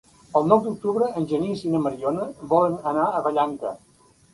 El 0.39 0.47
nou 0.53 0.63
d'octubre 0.67 1.11
en 1.21 1.29
Genís 1.33 1.63
i 1.67 1.75
na 1.75 1.85
Mariona 1.85 2.29
volen 2.57 2.83
anar 2.95 3.09
a 3.23 3.27
Vallanca. 3.31 3.81